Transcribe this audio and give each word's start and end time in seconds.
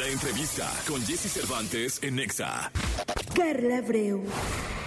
La 0.00 0.08
entrevista 0.08 0.72
con 0.88 1.02
Jesse 1.02 1.30
Cervantes 1.30 2.02
en 2.02 2.16
Nexa. 2.16 2.72
Carla 3.36 3.78
Abreu, 3.78 4.24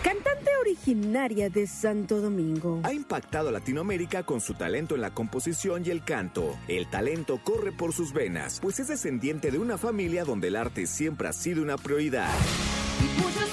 cantante 0.04 0.50
originaria 0.60 1.52
de 1.52 1.68
Santo 1.68 2.20
Domingo. 2.20 2.82
Ha 2.82 2.94
impactado 2.94 3.50
a 3.50 3.52
Latinoamérica 3.52 4.24
con 4.24 4.42
su 4.42 4.56
talento 4.56 4.96
en 4.96 5.02
la 5.02 5.14
composición 5.14 5.84
y 5.86 5.92
el 5.92 6.04
canto. 6.04 6.58
El 6.68 6.90
talento 6.90 7.40
corre 7.44 7.72
por 7.72 7.94
sus 7.94 8.12
venas, 8.12 8.58
pues 8.60 8.80
es 8.80 8.88
descendiente 8.88 9.52
de 9.52 9.60
una 9.60 9.78
familia 9.78 10.26
donde 10.26 10.48
el 10.48 10.56
arte 10.56 10.88
siempre 10.88 11.28
ha 11.28 11.34
sido 11.34 11.62
una 11.62 11.78
prioridad. 11.78 12.34
Muchos 13.18 13.53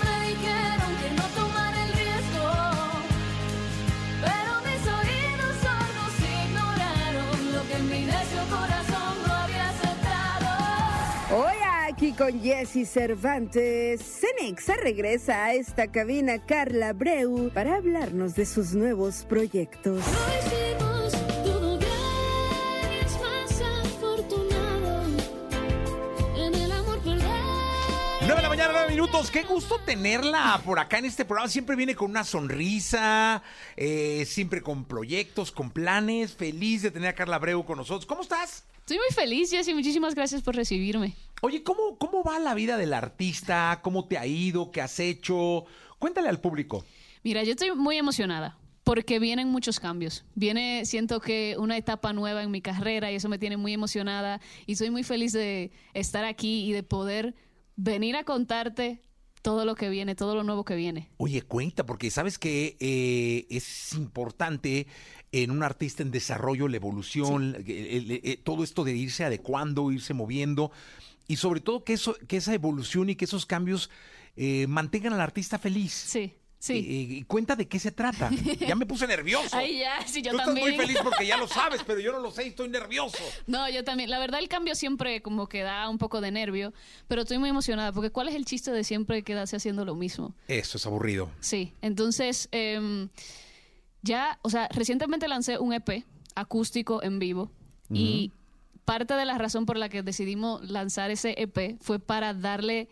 con 12.20 12.42
Jesse 12.42 12.86
Cervantes, 12.86 14.02
Cenexa 14.02 14.76
regresa 14.76 15.42
a 15.42 15.54
esta 15.54 15.90
cabina 15.90 16.44
Carla 16.44 16.90
Abreu 16.90 17.50
para 17.54 17.76
hablarnos 17.76 18.34
de 18.34 18.44
sus 18.44 18.74
nuevos 18.74 19.24
proyectos. 19.26 20.04
Lo 20.04 20.28
hicimos 20.36 21.12
todo 21.42 21.78
bien, 21.78 23.06
es 23.06 23.18
más 23.22 23.62
afortunado 23.86 25.02
en 26.36 26.54
el 26.54 26.70
amor 26.70 26.98
perder. 27.00 27.24
9 28.20 28.34
de 28.36 28.42
la 28.42 28.48
mañana, 28.50 28.72
9 28.74 28.90
minutos. 28.90 29.30
Qué 29.30 29.44
gusto 29.44 29.80
tenerla 29.86 30.60
por 30.62 30.78
acá 30.78 30.98
en 30.98 31.06
este 31.06 31.24
programa. 31.24 31.48
Siempre 31.48 31.74
viene 31.74 31.94
con 31.94 32.10
una 32.10 32.24
sonrisa, 32.24 33.42
eh, 33.78 34.26
siempre 34.26 34.60
con 34.60 34.84
proyectos, 34.84 35.50
con 35.50 35.70
planes. 35.70 36.34
Feliz 36.34 36.82
de 36.82 36.90
tener 36.90 37.08
a 37.08 37.14
Carla 37.14 37.36
Abreu 37.36 37.64
con 37.64 37.78
nosotros. 37.78 38.04
¿Cómo 38.04 38.20
estás? 38.20 38.64
Estoy 38.80 38.98
muy 38.98 39.14
feliz, 39.14 39.50
Jessy. 39.50 39.72
Muchísimas 39.72 40.14
gracias 40.14 40.42
por 40.42 40.54
recibirme. 40.54 41.14
Oye, 41.42 41.62
¿cómo, 41.62 41.96
¿cómo 41.98 42.22
va 42.22 42.38
la 42.38 42.54
vida 42.54 42.76
del 42.76 42.92
artista? 42.92 43.80
¿Cómo 43.82 44.06
te 44.06 44.18
ha 44.18 44.26
ido? 44.26 44.70
¿Qué 44.70 44.80
has 44.82 45.00
hecho? 45.00 45.64
Cuéntale 45.98 46.28
al 46.28 46.40
público. 46.40 46.84
Mira, 47.22 47.42
yo 47.44 47.52
estoy 47.52 47.72
muy 47.74 47.96
emocionada 47.96 48.58
porque 48.84 49.18
vienen 49.18 49.48
muchos 49.48 49.80
cambios. 49.80 50.24
Viene, 50.34 50.84
siento 50.84 51.20
que 51.20 51.56
una 51.58 51.76
etapa 51.78 52.12
nueva 52.12 52.42
en 52.42 52.50
mi 52.50 52.60
carrera 52.60 53.10
y 53.10 53.14
eso 53.14 53.28
me 53.28 53.38
tiene 53.38 53.56
muy 53.56 53.72
emocionada 53.72 54.40
y 54.66 54.76
soy 54.76 54.90
muy 54.90 55.02
feliz 55.02 55.32
de 55.32 55.70
estar 55.94 56.24
aquí 56.24 56.64
y 56.68 56.72
de 56.72 56.82
poder 56.82 57.34
venir 57.76 58.16
a 58.16 58.24
contarte 58.24 59.00
todo 59.42 59.64
lo 59.64 59.74
que 59.74 59.88
viene, 59.88 60.14
todo 60.14 60.34
lo 60.34 60.42
nuevo 60.44 60.66
que 60.66 60.74
viene. 60.74 61.08
Oye, 61.16 61.40
cuenta, 61.40 61.86
porque 61.86 62.10
sabes 62.10 62.38
que 62.38 62.76
eh, 62.80 63.46
es 63.48 63.94
importante 63.94 64.86
en 65.32 65.50
un 65.50 65.62
artista 65.62 66.02
en 66.02 66.10
desarrollo, 66.10 66.68
la 66.68 66.76
evolución, 66.76 67.54
el- 67.66 67.70
el- 67.70 68.20
el- 68.22 68.38
todo 68.42 68.62
esto 68.64 68.84
de 68.84 68.94
irse 68.94 69.24
adecuando, 69.24 69.90
irse 69.92 70.12
moviendo, 70.12 70.72
y 71.30 71.36
sobre 71.36 71.60
todo 71.60 71.84
que, 71.84 71.92
eso, 71.92 72.16
que 72.26 72.38
esa 72.38 72.52
evolución 72.52 73.08
y 73.08 73.14
que 73.14 73.24
esos 73.24 73.46
cambios 73.46 73.88
eh, 74.34 74.66
mantengan 74.66 75.12
al 75.12 75.20
artista 75.20 75.60
feliz. 75.60 75.92
Sí, 75.92 76.34
sí. 76.58 76.72
Eh, 76.72 77.18
eh, 77.18 77.24
cuenta 77.28 77.54
de 77.54 77.68
qué 77.68 77.78
se 77.78 77.92
trata. 77.92 78.30
Ya 78.58 78.74
me 78.74 78.84
puse 78.84 79.06
nervioso. 79.06 79.56
Ay, 79.56 79.78
ya, 79.78 80.04
sí, 80.08 80.22
yo 80.22 80.32
Tú 80.32 80.38
estás 80.38 80.46
también. 80.46 80.66
muy 80.66 80.76
feliz 80.76 80.98
porque 81.04 81.24
ya 81.24 81.36
lo 81.36 81.46
sabes, 81.60 81.82
pero 81.86 82.00
yo 82.00 82.10
no 82.10 82.18
lo 82.18 82.32
sé 82.32 82.46
y 82.46 82.48
estoy 82.48 82.68
nervioso. 82.68 83.22
No, 83.46 83.70
yo 83.70 83.84
también. 83.84 84.10
La 84.10 84.18
verdad, 84.18 84.40
el 84.40 84.48
cambio 84.48 84.74
siempre 84.74 85.22
como 85.22 85.48
que 85.48 85.62
da 85.62 85.88
un 85.88 85.98
poco 85.98 86.20
de 86.20 86.32
nervio, 86.32 86.74
pero 87.06 87.22
estoy 87.22 87.38
muy 87.38 87.48
emocionada 87.48 87.92
porque 87.92 88.10
¿cuál 88.10 88.28
es 88.28 88.34
el 88.34 88.44
chiste 88.44 88.72
de 88.72 88.82
siempre 88.82 89.22
quedarse 89.22 89.54
haciendo 89.54 89.84
lo 89.84 89.94
mismo? 89.94 90.34
Eso 90.48 90.78
es 90.78 90.84
aburrido. 90.86 91.30
Sí, 91.38 91.74
entonces 91.80 92.48
em, 92.50 93.08
ya, 94.02 94.40
o 94.42 94.50
sea, 94.50 94.66
recientemente 94.72 95.28
lancé 95.28 95.60
un 95.60 95.74
EP 95.74 96.04
acústico 96.34 97.04
en 97.04 97.20
vivo 97.20 97.52
y 97.88 98.32
parte 98.90 99.14
de 99.14 99.24
la 99.24 99.38
razón 99.38 99.66
por 99.66 99.76
la 99.76 99.88
que 99.88 100.02
decidimos 100.02 100.68
lanzar 100.68 101.12
ese 101.12 101.36
EP 101.40 101.80
fue 101.80 102.00
para 102.00 102.34
darle, 102.34 102.88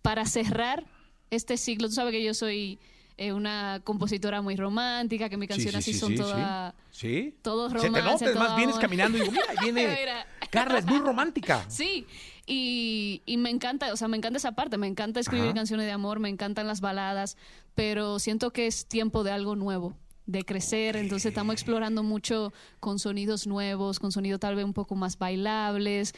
para 0.00 0.24
cerrar 0.24 0.86
este 1.28 1.58
ciclo. 1.58 1.88
Tú 1.88 1.94
sabes 1.94 2.12
que 2.12 2.24
yo 2.24 2.32
soy 2.32 2.78
eh, 3.18 3.34
una 3.34 3.82
compositora 3.84 4.40
muy 4.40 4.56
romántica, 4.56 5.28
que 5.28 5.36
mis 5.36 5.50
canciones 5.50 5.76
así 5.76 5.92
son 5.92 6.14
todas... 6.14 6.72
Sí. 6.90 7.34
todo 7.42 7.68
Se 7.68 7.90
te 7.90 7.90
nota, 7.90 8.32
todo 8.32 8.56
vienes 8.56 8.76
caminando 8.78 9.18
y 9.18 9.20
digo, 9.20 9.32
mira, 9.32 9.44
ahí 9.50 9.56
viene. 9.60 9.94
Mira. 10.00 10.26
Carla 10.48 10.78
es 10.78 10.86
muy 10.86 11.00
romántica. 11.00 11.66
Sí, 11.68 12.06
y, 12.46 13.20
y 13.26 13.36
me 13.36 13.50
encanta, 13.50 13.92
o 13.92 13.96
sea, 13.98 14.08
me 14.08 14.16
encanta 14.16 14.38
esa 14.38 14.52
parte, 14.52 14.78
me 14.78 14.86
encanta 14.86 15.20
escribir 15.20 15.48
Ajá. 15.48 15.54
canciones 15.54 15.84
de 15.84 15.92
amor, 15.92 16.18
me 16.18 16.30
encantan 16.30 16.66
las 16.66 16.80
baladas, 16.80 17.36
pero 17.74 18.18
siento 18.18 18.52
que 18.52 18.66
es 18.66 18.86
tiempo 18.86 19.22
de 19.22 19.32
algo 19.32 19.54
nuevo, 19.54 19.98
de 20.26 20.44
crecer, 20.44 20.96
entonces 20.96 21.26
estamos 21.26 21.54
explorando 21.54 22.02
mucho 22.02 22.52
con 22.80 22.98
sonidos 22.98 23.46
nuevos, 23.46 23.98
con 23.98 24.12
sonidos 24.12 24.40
tal 24.40 24.54
vez 24.54 24.64
un 24.64 24.72
poco 24.72 24.94
más 24.94 25.18
bailables. 25.18 26.14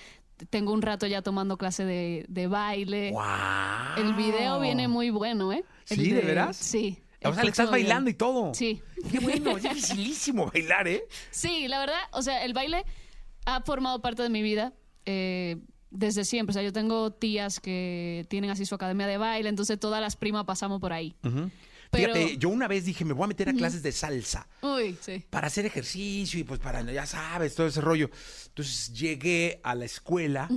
Tengo 0.51 0.73
un 0.73 0.83
rato 0.83 1.07
ya 1.07 1.23
tomando 1.23 1.57
clase 1.57 1.85
de, 1.85 2.27
de 2.29 2.47
baile. 2.47 3.13
¡Wow! 3.13 4.05
El 4.05 4.15
video 4.15 4.61
viene 4.61 4.89
muy 4.89 5.11
bueno, 5.11 5.53
¿eh? 5.53 5.65
El 5.89 5.97
¿Sí, 5.97 6.11
de 6.11 6.21
veras? 6.21 6.57
Sí. 6.57 6.99
O 7.25 7.33
sea, 7.33 7.43
le 7.43 7.51
estás 7.51 7.71
bailando 7.71 8.11
y 8.11 8.15
todo. 8.15 8.53
Sí. 8.53 8.83
Qué 9.11 9.19
bueno, 9.21 9.57
es 9.57 9.63
dificilísimo 9.63 10.47
bailar, 10.53 10.89
¿eh? 10.89 11.05
Sí, 11.31 11.69
la 11.69 11.79
verdad, 11.79 12.01
o 12.13 12.21
sea, 12.21 12.45
el 12.45 12.53
baile 12.53 12.85
ha 13.47 13.63
formado 13.63 14.01
parte 14.03 14.23
de 14.23 14.29
mi 14.29 14.43
vida 14.43 14.75
eh, 15.07 15.57
desde 15.91 16.25
siempre. 16.25 16.51
O 16.51 16.55
sea, 16.55 16.63
yo 16.63 16.73
tengo 16.73 17.13
tías 17.13 17.61
que 17.61 18.27
tienen 18.29 18.51
así 18.51 18.67
su 18.67 18.75
academia 18.75 19.07
de 19.07 19.17
baile, 19.17 19.49
entonces 19.49 19.79
todas 19.79 20.01
las 20.01 20.17
primas 20.17 20.45
pasamos 20.45 20.81
por 20.81 20.93
ahí. 20.93 21.15
Pero, 21.97 22.15
Fíjate, 22.15 22.37
yo 22.39 22.49
una 22.49 22.69
vez 22.69 22.85
dije, 22.85 23.05
me 23.05 23.13
voy 23.13 23.25
a 23.25 23.29
meter 23.29 23.49
a 23.49 23.53
clases 23.53 23.83
de 23.83 23.93
salsa 23.93 24.47
uy, 24.63 24.97
sí. 25.01 25.25
para 25.31 25.47
hacer 25.47 25.65
ejercicio 25.67 26.41
y 26.41 26.45
pues 26.45 26.61
para, 26.61 26.83
ya 26.83 27.07
sabes, 27.07 27.55
todo 27.55 27.67
ese 27.67 27.81
rollo. 27.81 28.11
Entonces 28.47 28.93
llegué 28.93 29.61
a 29.63 29.75
la 29.75 29.85
escuela 29.85 30.49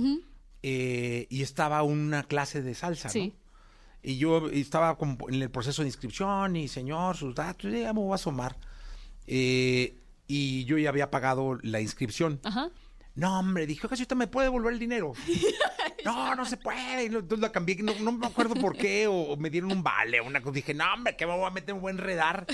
eh, 0.62 1.26
y 1.30 1.42
estaba 1.42 1.82
una 1.82 2.24
clase 2.24 2.62
de 2.62 2.74
salsa, 2.74 3.10
¿no? 3.14 3.32
Y 4.02 4.16
yo 4.16 4.48
estaba 4.48 4.96
como 4.96 5.28
en 5.28 5.42
el 5.42 5.50
proceso 5.50 5.82
de 5.82 5.88
inscripción 5.88 6.56
y 6.56 6.68
señor, 6.68 7.16
sus 7.16 7.34
datos, 7.34 7.72
ya 7.72 7.92
me 7.92 8.00
voy 8.00 8.12
a 8.12 8.14
asomar. 8.14 8.56
Eh, 9.26 9.96
y 10.26 10.64
yo 10.64 10.78
ya 10.78 10.90
había 10.90 11.10
pagado 11.10 11.58
la 11.62 11.80
inscripción. 11.80 12.40
Ajá. 12.44 12.70
No, 13.14 13.40
hombre, 13.40 13.66
dije, 13.66 13.86
oiga, 13.86 13.96
si 13.96 14.02
usted 14.02 14.14
me 14.14 14.28
puede 14.28 14.46
devolver 14.46 14.72
el 14.72 14.78
dinero. 14.78 15.12
no, 16.04 16.34
no 16.34 16.44
se 16.44 16.56
puede. 16.56 17.02
Y 17.04 17.06
Entonces 17.06 17.38
la 17.40 17.50
cambié, 17.52 17.76
no, 17.82 17.92
no 18.00 18.12
me 18.12 18.26
acuerdo 18.26 18.54
por 18.54 18.76
qué, 18.76 19.06
o, 19.06 19.12
o 19.14 19.36
me 19.36 19.50
dieron 19.50 19.72
un 19.72 19.82
vale, 19.82 20.20
una 20.20 20.40
cosa. 20.40 20.54
Dije, 20.54 20.74
no, 20.74 20.84
hombre, 20.94 21.16
que 21.16 21.26
me 21.26 21.36
voy 21.36 21.46
a 21.46 21.50
meter, 21.50 21.74
me 21.74 21.80
voy 21.80 21.90
a 21.90 21.92
enredar. 21.94 22.46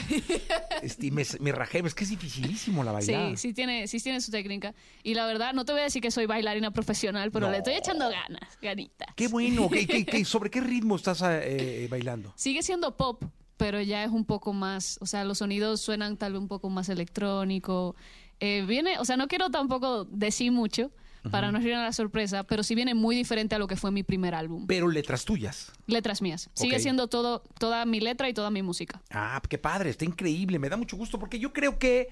Este, 0.82 1.06
y 1.06 1.10
me, 1.10 1.24
me 1.40 1.52
rajé, 1.52 1.80
es 1.84 1.94
que 1.94 2.04
es 2.04 2.10
dificilísimo 2.10 2.84
la 2.84 2.92
bailada. 2.92 3.30
Sí, 3.30 3.36
sí 3.36 3.52
tiene, 3.54 3.86
sí 3.86 4.00
tiene 4.00 4.20
su 4.20 4.30
técnica. 4.30 4.74
Y 5.02 5.14
la 5.14 5.26
verdad, 5.26 5.52
no 5.52 5.64
te 5.64 5.72
voy 5.72 5.80
a 5.80 5.84
decir 5.84 6.02
que 6.02 6.10
soy 6.10 6.26
bailarina 6.26 6.70
profesional, 6.72 7.30
pero 7.30 7.46
No. 7.46 7.52
le 7.52 7.58
estoy 7.58 7.74
echando 7.74 8.08
ganas, 8.08 8.58
ganitas. 8.60 9.08
Qué 9.16 9.28
bueno. 9.28 9.68
¿Qué, 9.70 9.86
qué- 9.86 10.04
qué- 10.04 10.24
sobre 10.24 10.50
qué 10.50 10.60
ritmo 10.60 10.96
estás 10.96 11.22
eh, 11.24 11.86
bailando? 11.90 12.32
Sigue 12.36 12.62
siendo 12.62 12.96
pop, 12.96 13.22
pero 13.56 13.80
ya 13.80 14.04
es 14.04 14.10
un 14.10 14.24
poco 14.24 14.52
más, 14.52 14.98
o 15.00 15.06
sea, 15.06 15.24
los 15.24 15.38
sonidos 15.38 15.80
suenan 15.80 16.16
tal 16.16 16.32
vez 16.32 16.40
un 16.40 16.48
poco 16.48 16.70
más 16.70 16.88
electrónico. 16.88 17.94
Eh, 18.40 18.64
viene, 18.66 18.98
o 18.98 19.04
sea, 19.04 19.16
no 19.16 19.28
quiero 19.28 19.50
tampoco 19.50 20.04
decir 20.06 20.50
mucho 20.52 20.90
para 21.30 21.50
no 21.50 21.58
arruinar 21.58 21.84
la 21.84 21.92
sorpresa, 21.92 22.44
pero 22.44 22.62
sí 22.62 22.74
viene 22.74 22.94
muy 22.94 23.16
diferente 23.16 23.54
a 23.54 23.58
lo 23.58 23.66
que 23.66 23.76
fue 23.76 23.90
mi 23.90 24.02
primer 24.02 24.34
álbum. 24.34 24.66
Pero 24.66 24.88
letras 24.88 25.24
tuyas. 25.24 25.72
Letras 25.86 26.22
mías. 26.22 26.50
Sigue 26.54 26.78
siendo 26.80 27.08
todo, 27.08 27.42
toda 27.58 27.84
mi 27.84 28.00
letra 28.00 28.28
y 28.28 28.34
toda 28.34 28.50
mi 28.50 28.62
música. 28.62 29.02
Ah, 29.10 29.40
qué 29.48 29.58
padre, 29.58 29.90
está 29.90 30.04
increíble, 30.04 30.58
me 30.58 30.68
da 30.68 30.76
mucho 30.76 30.96
gusto 30.96 31.18
porque 31.18 31.38
yo 31.38 31.52
creo 31.52 31.78
que 31.78 32.08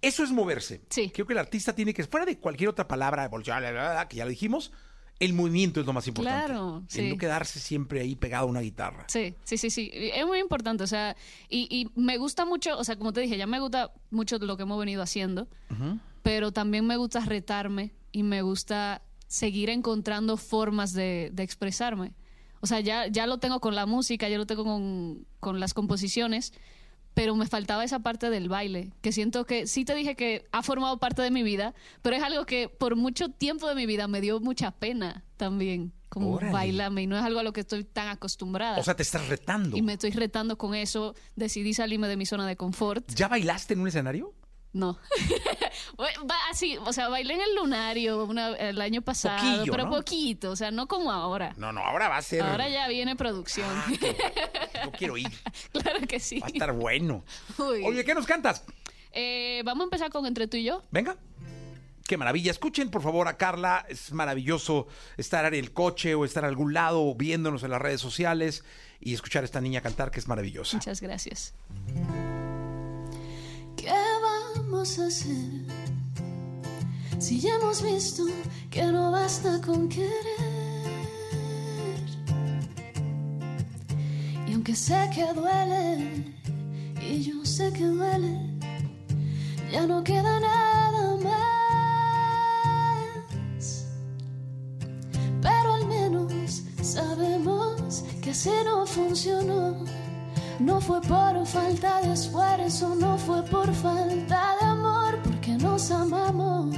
eso 0.00 0.22
es 0.22 0.30
moverse. 0.30 0.82
Sí. 0.90 1.10
Creo 1.10 1.26
que 1.26 1.32
el 1.32 1.38
artista 1.38 1.74
tiene 1.74 1.92
que, 1.92 2.04
fuera 2.04 2.26
de 2.26 2.38
cualquier 2.38 2.70
otra 2.70 2.86
palabra, 2.88 3.28
que 4.08 4.16
ya 4.16 4.24
lo 4.24 4.30
dijimos, 4.30 4.72
el 5.20 5.32
movimiento 5.32 5.80
es 5.80 5.86
lo 5.86 5.92
más 5.92 6.06
importante. 6.06 6.46
Claro, 6.46 6.82
El 6.84 6.90
sí. 6.90 7.08
no 7.10 7.18
quedarse 7.18 7.58
siempre 7.58 8.00
ahí 8.00 8.14
pegado 8.14 8.46
a 8.46 8.50
una 8.50 8.60
guitarra. 8.60 9.04
Sí, 9.08 9.34
sí, 9.44 9.58
sí, 9.58 9.70
sí. 9.70 9.90
Es 9.92 10.24
muy 10.26 10.38
importante, 10.38 10.84
o 10.84 10.86
sea, 10.86 11.16
y, 11.48 11.66
y 11.70 11.90
me 12.00 12.18
gusta 12.18 12.44
mucho, 12.44 12.78
o 12.78 12.84
sea, 12.84 12.96
como 12.96 13.12
te 13.12 13.20
dije, 13.20 13.36
ya 13.36 13.46
me 13.46 13.58
gusta 13.60 13.92
mucho 14.10 14.38
lo 14.38 14.56
que 14.56 14.62
hemos 14.62 14.78
venido 14.78 15.02
haciendo, 15.02 15.48
pero 16.22 16.52
también 16.52 16.86
me 16.86 16.96
gusta 16.96 17.20
retarme 17.20 17.92
y 18.12 18.22
me 18.22 18.42
gusta 18.42 19.02
seguir 19.26 19.70
encontrando 19.70 20.36
formas 20.36 20.92
de, 20.92 21.30
de 21.32 21.42
expresarme. 21.42 22.14
O 22.60 22.66
sea, 22.66 22.80
ya, 22.80 23.06
ya 23.06 23.26
lo 23.26 23.38
tengo 23.38 23.60
con 23.60 23.74
la 23.74 23.86
música, 23.86 24.28
ya 24.28 24.38
lo 24.38 24.46
tengo 24.46 24.64
con, 24.64 25.26
con 25.40 25.60
las 25.60 25.74
composiciones, 25.74 26.52
pero 27.14 27.34
me 27.34 27.46
faltaba 27.46 27.84
esa 27.84 27.98
parte 28.00 28.30
del 28.30 28.48
baile, 28.48 28.92
que 29.00 29.12
siento 29.12 29.44
que 29.44 29.66
sí 29.66 29.84
te 29.84 29.94
dije 29.94 30.14
que 30.14 30.46
ha 30.52 30.62
formado 30.62 30.98
parte 30.98 31.22
de 31.22 31.30
mi 31.30 31.42
vida, 31.42 31.74
pero 32.02 32.16
es 32.16 32.22
algo 32.22 32.46
que 32.46 32.68
por 32.68 32.96
mucho 32.96 33.28
tiempo 33.28 33.68
de 33.68 33.74
mi 33.74 33.86
vida 33.86 34.06
me 34.08 34.20
dio 34.20 34.40
mucha 34.40 34.70
pena 34.70 35.24
también, 35.36 35.92
como 36.08 36.34
Órale. 36.34 36.52
bailarme, 36.52 37.02
y 37.02 37.06
no 37.06 37.16
es 37.16 37.24
algo 37.24 37.40
a 37.40 37.42
lo 37.42 37.52
que 37.52 37.60
estoy 37.60 37.84
tan 37.84 38.08
acostumbrada. 38.08 38.78
O 38.78 38.84
sea, 38.84 38.94
te 38.94 39.02
estás 39.02 39.26
retando. 39.28 39.76
y 39.76 39.82
me 39.82 39.94
estoy 39.94 40.10
retando 40.10 40.56
con 40.58 40.74
eso, 40.74 41.14
decidí 41.36 41.74
salirme 41.74 42.08
de 42.08 42.16
mi 42.16 42.26
zona 42.26 42.46
de 42.46 42.56
confort. 42.56 43.08
¿Ya 43.14 43.28
bailaste 43.28 43.74
en 43.74 43.80
un 43.80 43.88
escenario? 43.88 44.32
No. 44.78 44.96
Va 45.98 46.36
así, 46.50 46.76
o 46.78 46.92
sea, 46.92 47.08
bailé 47.08 47.34
en 47.34 47.40
el 47.40 47.54
lunario 47.56 48.24
una- 48.24 48.54
el 48.56 48.80
año 48.80 49.02
pasado, 49.02 49.36
Poquillo, 49.56 49.72
pero 49.72 49.84
¿no? 49.84 49.90
poquito, 49.90 50.50
o 50.52 50.56
sea, 50.56 50.70
no 50.70 50.86
como 50.86 51.10
ahora. 51.10 51.52
No, 51.56 51.72
no, 51.72 51.80
ahora 51.80 52.08
va 52.08 52.18
a 52.18 52.22
ser. 52.22 52.42
Ahora 52.42 52.68
ya 52.68 52.86
viene 52.88 53.16
producción. 53.16 53.66
Ah, 53.68 53.86
qué- 53.98 54.16
Yo 54.84 54.92
quiero 54.92 55.16
ir. 55.16 55.30
claro 55.72 55.98
que 56.06 56.20
sí. 56.20 56.38
Va 56.38 56.46
a 56.46 56.50
estar 56.50 56.72
bueno. 56.72 57.24
Uy. 57.58 57.82
Oye, 57.84 58.04
¿qué 58.04 58.14
nos 58.14 58.26
cantas? 58.26 58.64
Eh, 59.12 59.62
vamos 59.64 59.82
a 59.82 59.84
empezar 59.86 60.10
con 60.10 60.26
Entre 60.26 60.46
tú 60.46 60.56
y 60.56 60.64
yo. 60.64 60.82
Venga. 60.90 61.16
Qué 62.06 62.16
maravilla. 62.16 62.50
Escuchen, 62.50 62.90
por 62.90 63.02
favor, 63.02 63.28
a 63.28 63.36
Carla. 63.36 63.84
Es 63.88 64.12
maravilloso 64.12 64.86
estar 65.18 65.44
en 65.44 65.52
el 65.54 65.72
coche 65.72 66.14
o 66.14 66.24
estar 66.24 66.42
a 66.44 66.48
algún 66.48 66.72
lado 66.72 67.02
o 67.04 67.14
viéndonos 67.14 67.62
en 67.64 67.70
las 67.70 67.82
redes 67.82 68.00
sociales 68.00 68.64
y 69.00 69.12
escuchar 69.12 69.42
a 69.42 69.44
esta 69.44 69.60
niña 69.60 69.82
cantar, 69.82 70.10
que 70.10 70.18
es 70.18 70.26
maravillosa. 70.26 70.78
Muchas 70.78 71.02
gracias. 71.02 71.54
Vamos 74.70 74.98
a 74.98 75.06
hacer? 75.06 75.64
Si 77.18 77.40
ya 77.40 77.54
hemos 77.56 77.82
visto 77.82 78.24
que 78.70 78.82
no 78.84 79.10
basta 79.10 79.60
con 79.64 79.88
querer. 79.88 80.12
Y 84.46 84.52
aunque 84.52 84.74
sé 84.74 85.08
que 85.14 85.32
duele, 85.32 86.34
y 87.00 87.22
yo 87.22 87.44
sé 87.44 87.72
que 87.72 87.84
duele, 87.84 88.58
ya 89.72 89.86
no 89.86 90.04
queda 90.04 90.38
nada 90.40 91.16
más. 91.16 91.34
Pero 95.40 95.74
al 95.74 95.86
menos 95.86 96.62
sabemos 96.82 98.04
que 98.22 98.30
así 98.30 98.50
no 98.64 98.86
funcionó. 98.86 99.84
No 100.58 100.80
fue 100.80 101.00
por 101.02 101.46
falta 101.46 102.00
de 102.00 102.14
esfuerzo, 102.14 102.92
no 102.96 103.16
fue 103.16 103.44
por 103.44 103.72
falta 103.72 104.56
de 104.60 104.66
amor, 104.66 105.16
porque 105.22 105.52
nos 105.52 105.92
amamos, 105.92 106.74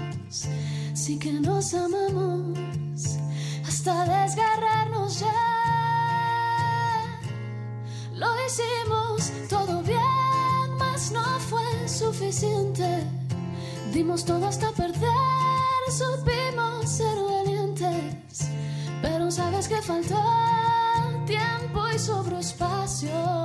sí 0.92 1.18
que 1.18 1.32
nos 1.32 1.72
amamos, 1.72 2.58
hasta 3.66 4.04
desgarrarnos 4.04 5.20
ya. 5.20 5.34
Lo 8.12 8.28
hicimos 8.46 9.32
todo 9.48 9.82
bien, 9.82 10.76
mas 10.78 11.10
no 11.10 11.24
fue 11.48 11.88
suficiente. 11.88 13.02
Dimos 13.94 14.26
todo 14.26 14.46
hasta 14.46 14.70
perder, 14.72 15.00
supimos 15.90 16.86
ser 16.86 17.16
valientes, 17.18 18.46
pero 19.00 19.30
sabes 19.30 19.68
que 19.68 19.80
faltó 19.80 20.22
tiempo 21.24 21.88
y 21.94 21.98
sobró 21.98 22.38
espacio 22.38 23.39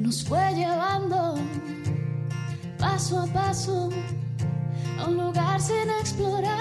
nos 0.00 0.24
fue 0.24 0.54
llevando 0.54 1.34
paso 2.78 3.20
a 3.20 3.26
paso 3.26 3.90
a 4.98 5.04
un 5.04 5.16
lugar 5.16 5.60
sin 5.60 5.90
explorar. 6.00 6.58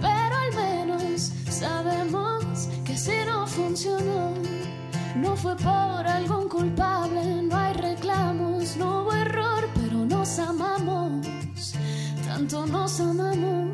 Pero 0.00 0.34
al 0.44 0.54
menos 0.54 1.32
sabemos 1.48 2.68
que 2.84 2.96
si 2.96 3.12
no 3.26 3.46
funcionó, 3.46 4.34
no 5.16 5.36
fue 5.36 5.56
por 5.56 6.06
algún 6.06 6.48
culpable, 6.48 7.42
no 7.42 7.56
hay 7.56 7.74
reclamos, 7.74 8.76
no 8.76 9.02
hubo 9.02 9.12
error, 9.12 9.68
pero 9.74 10.06
nos 10.06 10.38
amamos, 10.38 11.26
tanto 12.24 12.66
nos 12.66 13.00
amamos, 13.00 13.69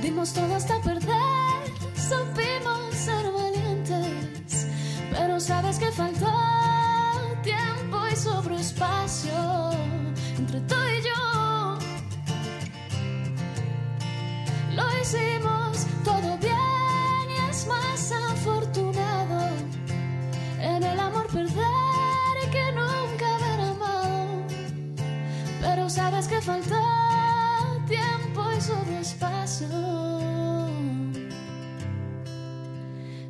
Dimos 0.00 0.32
todo 0.32 0.54
hasta 0.54 0.80
perder, 0.80 1.12
supimos 1.94 2.94
ser 2.94 3.30
valientes, 3.30 4.66
pero 5.10 5.38
sabes 5.38 5.78
que 5.78 5.92
faltó 5.92 6.32
tiempo 7.42 7.98
y 8.10 8.16
sobró 8.16 8.56
espacio 8.56 9.70
entre 10.38 10.60
tú 10.60 10.74
y 10.74 11.02
yo. 11.02 11.78
Lo 14.74 15.00
hicimos 15.02 15.86
todo 16.02 16.23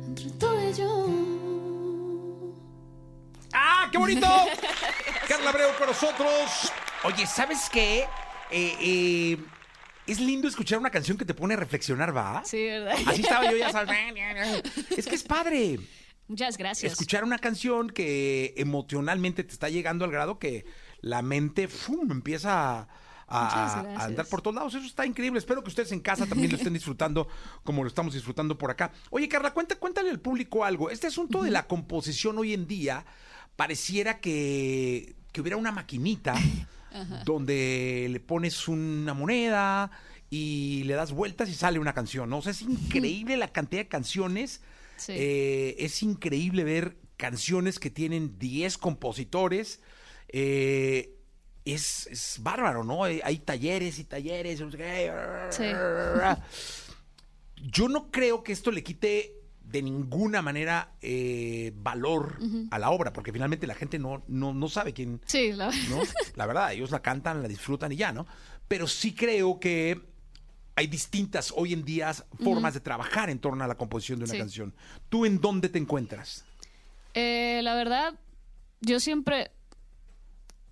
entre 0.07 0.29
tú 0.39 0.47
y 0.61 0.73
yo. 0.73 2.53
¡Ah, 3.51 3.89
qué 3.91 3.97
bonito! 3.97 4.27
Carla 5.27 5.49
Abreu 5.49 5.75
con 5.77 5.87
nosotros. 5.87 6.71
Oye, 7.03 7.27
¿sabes 7.27 7.69
qué? 7.69 8.05
Eh, 8.51 8.77
eh, 8.79 9.37
es 10.07 10.21
lindo 10.21 10.47
escuchar 10.47 10.79
una 10.79 10.91
canción 10.91 11.17
que 11.17 11.25
te 11.25 11.33
pone 11.33 11.55
a 11.55 11.57
reflexionar, 11.57 12.15
¿va? 12.15 12.41
Sí, 12.45 12.63
¿verdad? 12.63 12.95
Así 13.07 13.21
estaba 13.21 13.51
yo, 13.51 13.57
ya 13.57 13.71
sabes. 13.71 13.97
Es 14.97 15.07
que 15.07 15.15
es 15.15 15.23
padre. 15.23 15.79
Muchas 16.27 16.57
gracias. 16.57 16.93
Escuchar 16.93 17.25
una 17.25 17.37
canción 17.37 17.89
que 17.89 18.53
emocionalmente 18.57 19.43
te 19.43 19.51
está 19.51 19.67
llegando 19.69 20.05
al 20.05 20.11
grado 20.11 20.39
que 20.39 20.65
la 21.01 21.21
mente 21.21 21.67
¡fum! 21.67 22.11
empieza 22.11 22.79
a, 22.79 22.87
a- 23.27 24.05
andar 24.05 24.25
por 24.27 24.41
todos 24.41 24.55
lados. 24.55 24.73
Eso 24.75 24.85
está 24.85 25.05
increíble. 25.05 25.39
Espero 25.39 25.63
que 25.63 25.69
ustedes 25.69 25.91
en 25.91 25.99
casa 25.99 26.25
también 26.25 26.51
lo 26.51 26.57
estén 26.57 26.73
disfrutando 26.79 27.27
como 27.63 27.83
lo 27.83 27.87
estamos 27.87 28.13
disfrutando 28.13 28.57
por 28.57 28.71
acá. 28.71 28.91
Oye, 29.09 29.27
Carla, 29.27 29.53
cuenta, 29.53 29.75
cuéntale 29.77 30.09
al 30.09 30.19
público 30.19 30.63
algo. 30.65 30.89
Este 30.89 31.07
asunto 31.07 31.41
de 31.43 31.51
la 31.51 31.67
composición 31.67 32.37
hoy 32.37 32.53
en 32.53 32.67
día 32.67 33.05
pareciera 33.55 34.19
que, 34.19 35.15
que 35.31 35.41
hubiera 35.41 35.57
una 35.57 35.71
maquinita 35.71 36.35
donde 37.25 38.07
le 38.09 38.19
pones 38.19 38.67
una 38.67 39.13
moneda 39.13 39.91
y 40.29 40.83
le 40.85 40.93
das 40.93 41.11
vueltas 41.11 41.49
y 41.49 41.53
sale 41.53 41.79
una 41.79 41.93
canción, 41.93 42.29
¿no? 42.29 42.37
O 42.37 42.41
sea, 42.41 42.51
es 42.51 42.61
increíble 42.61 43.37
la 43.37 43.47
cantidad 43.49 43.81
de 43.83 43.87
canciones. 43.87 44.61
Sí. 44.97 45.13
Eh, 45.15 45.75
es 45.79 46.01
increíble 46.03 46.63
ver 46.63 46.97
canciones 47.17 47.79
que 47.79 47.89
tienen 47.89 48.37
10 48.39 48.77
compositores. 48.77 49.81
Eh, 50.29 51.14
es, 51.65 52.07
es 52.07 52.37
bárbaro, 52.41 52.83
¿no? 52.83 53.03
Hay, 53.03 53.19
hay 53.23 53.39
talleres 53.39 53.97
y 53.99 54.03
talleres. 54.05 54.61
Sí. 55.49 55.63
Yo 57.57 57.89
no 57.89 58.11
creo 58.11 58.43
que 58.43 58.51
esto 58.53 58.71
le 58.71 58.83
quite 58.83 59.33
de 59.61 59.81
ninguna 59.81 60.41
manera 60.43 60.91
eh, 61.01 61.73
valor 61.75 62.37
a 62.69 62.77
la 62.77 62.91
obra, 62.91 63.11
porque 63.11 63.31
finalmente 63.31 63.65
la 63.65 63.73
gente 63.73 63.97
no, 63.97 64.23
no, 64.27 64.53
no 64.53 64.69
sabe 64.69 64.93
quién, 64.93 65.19
Sí, 65.25 65.51
la 65.53 65.71
¿no? 65.89 66.01
La 66.35 66.45
verdad, 66.45 66.71
ellos 66.73 66.91
la 66.91 67.01
cantan, 67.01 67.41
la 67.41 67.47
disfrutan 67.47 67.91
y 67.91 67.95
ya, 67.95 68.11
¿no? 68.11 68.27
Pero 68.67 68.85
sí 68.87 69.13
creo 69.15 69.59
que 69.59 69.99
hay 70.75 70.87
distintas 70.87 71.51
hoy 71.55 71.73
en 71.73 71.83
día 71.83 72.13
formas 72.43 72.73
de 72.75 72.79
trabajar 72.81 73.29
en 73.29 73.39
torno 73.39 73.63
a 73.63 73.67
la 73.67 73.75
composición 73.75 74.19
de 74.19 74.25
una 74.25 74.33
Sí. 74.33 74.37
canción. 74.37 74.73
¿Tú 75.09 75.25
en 75.25 75.41
dónde 75.41 75.69
te 75.69 75.79
encuentras? 75.79 76.45
Eh, 77.15 77.61
la 77.63 77.73
verdad, 77.75 78.13
yo 78.81 78.99
siempre. 78.99 79.51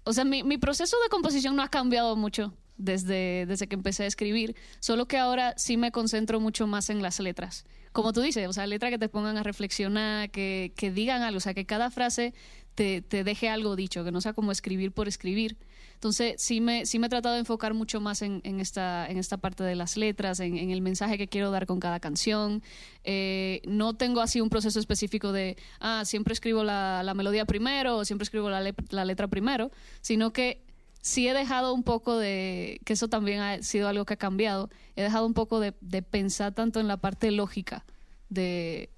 O 0.03 0.13
sea, 0.13 0.25
mi, 0.25 0.43
mi 0.43 0.57
proceso 0.57 0.98
de 1.03 1.10
composición 1.10 1.55
no 1.55 1.63
ha 1.63 1.69
cambiado 1.69 2.15
mucho 2.15 2.53
desde, 2.77 3.45
desde 3.45 3.67
que 3.67 3.75
empecé 3.75 4.03
a 4.03 4.07
escribir, 4.07 4.55
solo 4.79 5.07
que 5.07 5.17
ahora 5.17 5.53
sí 5.57 5.77
me 5.77 5.91
concentro 5.91 6.39
mucho 6.39 6.67
más 6.67 6.89
en 6.89 7.01
las 7.01 7.19
letras. 7.19 7.65
Como 7.91 8.12
tú 8.12 8.22
dices, 8.22 8.48
o 8.48 8.53
sea, 8.53 8.65
letras 8.67 8.91
que 8.91 8.98
te 8.98 9.10
pongan 9.10 9.38
a 9.38 9.43
reflexionar, 9.43 10.31
que, 10.31 10.74
que 10.75 10.91
digan 10.91 11.22
algo, 11.22 11.38
o 11.38 11.41
sea, 11.41 11.53
que 11.53 11.65
cada 11.65 11.91
frase 11.91 12.33
te, 12.75 13.01
te 13.01 13.24
deje 13.24 13.50
algo 13.50 13.75
dicho, 13.75 14.03
que 14.03 14.12
no 14.12 14.19
sea 14.19 14.33
como 14.33 14.51
escribir 14.51 14.91
por 14.91 15.07
escribir. 15.07 15.57
Entonces, 15.95 16.35
sí 16.41 16.59
me, 16.62 16.85
sí 16.85 17.00
me 17.00 17.07
he 17.07 17.09
tratado 17.09 17.35
de 17.35 17.39
enfocar 17.39 17.73
mucho 17.73 18.01
más 18.01 18.21
en, 18.21 18.41
en 18.43 18.59
esta, 18.59 19.07
en 19.09 19.17
esta 19.17 19.38
parte 19.38 19.63
de 19.63 19.75
las 19.75 19.95
letras, 19.95 20.39
en, 20.41 20.57
en 20.57 20.69
el 20.71 20.81
mensaje 20.81 21.17
que 21.17 21.27
quiero 21.27 21.50
dar 21.51 21.65
con 21.65 21.79
cada 21.79 22.00
canción. 22.00 22.62
Eh, 23.05 23.62
no 23.65 23.93
tengo 23.95 24.19
así 24.21 24.41
un 24.41 24.50
proceso 24.50 24.79
específico 24.79 25.31
de, 25.31 25.55
ah, 25.79 26.03
siempre 26.05 26.33
escribo 26.33 26.63
la, 26.63 27.03
la 27.03 27.13
melodía 27.13 27.45
primero 27.45 27.97
o 27.97 28.05
siempre 28.05 28.23
escribo 28.23 28.50
la, 28.50 28.59
le- 28.62 28.75
la 28.89 29.05
letra 29.05 29.27
primero, 29.27 29.71
sino 30.01 30.33
que 30.33 30.62
sí 31.01 31.27
he 31.27 31.33
dejado 31.33 31.73
un 31.73 31.83
poco 31.83 32.17
de, 32.17 32.79
que 32.85 32.93
eso 32.93 33.07
también 33.07 33.39
ha 33.39 33.62
sido 33.63 33.88
algo 33.88 34.05
que 34.05 34.13
ha 34.13 34.17
cambiado, 34.17 34.69
he 34.95 35.03
dejado 35.03 35.25
un 35.25 35.33
poco 35.33 35.59
de, 35.59 35.73
de 35.81 36.01
pensar 36.01 36.53
tanto 36.53 36.79
en 36.79 36.88
la 36.88 36.97
parte 36.97 37.31
lógica 37.31 37.85
de 38.29 38.89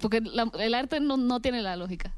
porque 0.00 0.20
la- 0.20 0.50
el 0.60 0.74
arte 0.74 1.00
no, 1.00 1.16
no 1.16 1.40
tiene 1.40 1.60
la 1.62 1.74
lógica. 1.76 2.14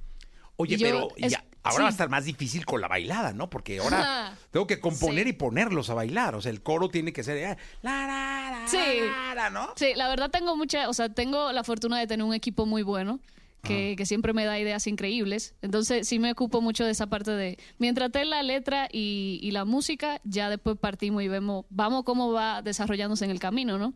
Oye, 0.56 0.76
yo- 0.76 0.87
pero 0.87 1.08
es- 1.16 1.32
ya, 1.32 1.44
ahora 1.62 1.76
sí. 1.76 1.82
va 1.82 1.88
a 1.88 1.90
estar 1.90 2.08
más 2.08 2.24
difícil 2.24 2.64
con 2.66 2.80
la 2.80 2.88
bailada, 2.88 3.32
¿no? 3.32 3.50
Porque 3.50 3.78
ahora 3.78 4.34
tengo 4.50 4.66
que 4.66 4.80
componer 4.80 5.24
Sí. 5.24 5.30
y 5.30 5.32
ponerlos 5.34 5.90
a 5.90 5.94
bailar. 5.94 6.34
O 6.34 6.40
sea, 6.40 6.50
el 6.50 6.62
coro 6.62 6.88
tiene 6.88 7.12
que 7.12 7.22
ser 7.22 7.36
eh, 7.36 7.56
la, 7.82 8.06
la, 8.06 8.50
la, 8.62 8.68
Sí. 8.68 8.78
la, 8.78 9.34
la, 9.34 9.50
¿no? 9.50 9.70
Sí, 9.76 9.92
la 9.96 10.08
verdad 10.08 10.30
tengo 10.30 10.56
mucha, 10.56 10.88
o 10.88 10.94
sea, 10.94 11.08
tengo 11.08 11.52
la 11.52 11.64
fortuna 11.64 11.98
de 11.98 12.06
tener 12.06 12.24
un 12.24 12.34
equipo 12.34 12.66
muy 12.66 12.82
bueno. 12.82 13.20
Que, 13.62 13.94
que 13.94 14.06
siempre 14.06 14.32
me 14.32 14.46
da 14.46 14.58
ideas 14.58 14.86
increíbles. 14.86 15.54
Entonces 15.60 16.08
sí 16.08 16.18
me 16.18 16.32
ocupo 16.32 16.62
mucho 16.62 16.82
de 16.86 16.92
esa 16.92 17.08
parte 17.08 17.30
de... 17.32 17.58
Mientras 17.76 18.10
te 18.10 18.24
la 18.24 18.42
letra 18.42 18.88
y, 18.90 19.38
y 19.42 19.50
la 19.50 19.66
música, 19.66 20.18
ya 20.24 20.48
después 20.48 20.78
partimos 20.78 21.22
y 21.22 21.28
vemos, 21.28 21.66
vamos 21.68 22.04
cómo 22.04 22.32
va 22.32 22.62
desarrollándose 22.62 23.26
en 23.26 23.30
el 23.30 23.38
camino, 23.38 23.76
¿no? 23.76 23.92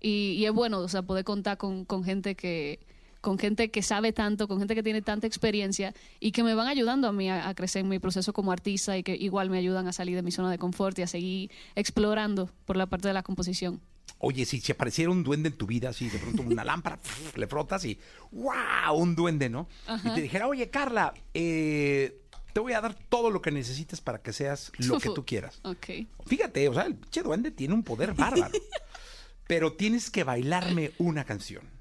Y, 0.00 0.32
y 0.32 0.46
es 0.46 0.50
bueno, 0.52 0.80
o 0.80 0.88
sea, 0.88 1.02
poder 1.02 1.22
contar 1.24 1.58
con, 1.58 1.84
con 1.84 2.02
gente 2.02 2.34
que 2.34 2.80
con 3.24 3.38
gente 3.38 3.70
que 3.70 3.82
sabe 3.82 4.12
tanto, 4.12 4.46
con 4.46 4.58
gente 4.58 4.74
que 4.74 4.82
tiene 4.82 5.00
tanta 5.00 5.26
experiencia 5.26 5.94
y 6.20 6.30
que 6.32 6.42
me 6.42 6.54
van 6.54 6.66
ayudando 6.66 7.08
a 7.08 7.12
mí 7.12 7.30
a, 7.30 7.48
a 7.48 7.54
crecer 7.54 7.80
en 7.80 7.88
mi 7.88 7.98
proceso 7.98 8.34
como 8.34 8.52
artista 8.52 8.98
y 8.98 9.02
que 9.02 9.16
igual 9.16 9.48
me 9.48 9.56
ayudan 9.56 9.88
a 9.88 9.94
salir 9.94 10.14
de 10.14 10.20
mi 10.20 10.30
zona 10.30 10.50
de 10.50 10.58
confort 10.58 10.98
y 10.98 11.02
a 11.02 11.06
seguir 11.06 11.50
explorando 11.74 12.50
por 12.66 12.76
la 12.76 12.84
parte 12.84 13.08
de 13.08 13.14
la 13.14 13.22
composición. 13.22 13.80
Oye, 14.18 14.44
si 14.44 14.60
se 14.60 14.72
apareciera 14.72 15.10
un 15.10 15.24
duende 15.24 15.48
en 15.48 15.56
tu 15.56 15.66
vida, 15.66 15.88
así 15.88 16.10
de 16.10 16.18
pronto 16.18 16.42
una 16.42 16.64
lámpara, 16.70 16.98
le 17.34 17.46
frotas 17.46 17.86
y 17.86 17.98
¡wow! 18.30 18.94
Un 18.94 19.16
duende, 19.16 19.48
¿no? 19.48 19.68
Y 20.04 20.10
te 20.10 20.20
dijera, 20.20 20.46
oye, 20.46 20.68
Carla, 20.68 21.14
eh, 21.32 22.20
te 22.52 22.60
voy 22.60 22.74
a 22.74 22.82
dar 22.82 22.94
todo 23.08 23.30
lo 23.30 23.40
que 23.40 23.50
necesites 23.50 24.02
para 24.02 24.20
que 24.20 24.34
seas 24.34 24.70
lo 24.76 25.00
que 25.00 25.08
tú 25.08 25.24
quieras. 25.26 25.60
Ok. 25.62 25.86
Fíjate, 26.26 26.68
o 26.68 26.74
sea, 26.74 26.82
el 26.84 26.96
pinche 26.96 27.22
duende 27.22 27.50
tiene 27.52 27.72
un 27.72 27.84
poder 27.84 28.12
bárbaro. 28.12 28.52
pero 29.46 29.72
tienes 29.72 30.10
que 30.10 30.24
bailarme 30.24 30.92
una 30.98 31.24
canción. 31.24 31.72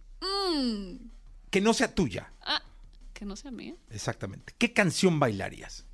Que 1.53 1.61
no 1.61 1.75
sea 1.75 1.93
tuya. 1.93 2.33
Ah, 2.41 2.63
que 3.13 3.25
no 3.25 3.35
sea 3.35 3.51
mía. 3.51 3.75
Exactamente. 3.91 4.55
¿Qué 4.57 4.73
canción 4.73 5.19
bailarías? 5.19 5.85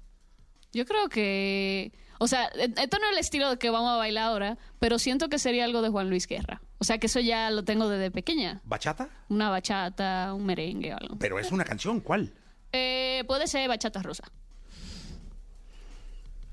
Yo 0.71 0.85
creo 0.85 1.09
que, 1.09 1.91
o 2.17 2.29
sea, 2.29 2.45
e- 2.55 2.73
esto 2.77 2.97
no 2.97 3.07
es 3.07 3.11
el 3.11 3.17
estilo 3.17 3.59
que 3.59 3.69
vamos 3.69 3.89
a 3.91 3.97
bailar 3.97 4.23
ahora, 4.29 4.57
pero 4.79 4.97
siento 4.99 5.27
que 5.27 5.37
sería 5.37 5.65
algo 5.65 5.81
de 5.81 5.89
Juan 5.89 6.09
Luis 6.09 6.27
Guerra. 6.27 6.61
O 6.77 6.85
sea, 6.85 6.97
que 6.97 7.07
eso 7.07 7.19
ya 7.19 7.51
lo 7.51 7.65
tengo 7.65 7.89
desde 7.89 8.09
pequeña. 8.09 8.61
¿Bachata? 8.63 9.09
Una 9.27 9.49
bachata, 9.49 10.33
un 10.33 10.45
merengue 10.45 10.93
o 10.93 10.97
algo. 10.97 11.17
Pero 11.19 11.39
es 11.39 11.51
una 11.51 11.65
canción, 11.65 11.99
¿cuál? 11.99 12.33
Eh, 12.71 13.25
puede 13.27 13.45
ser 13.45 13.67
bachata 13.67 14.01
rosa. 14.01 14.23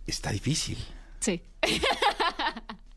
Está 0.04 0.32
difícil. 0.32 0.78
Sí. 1.20 1.40